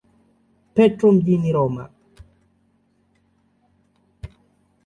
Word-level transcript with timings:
Petro 0.73 1.11
mjini 1.11 1.53
Roma. 1.53 1.89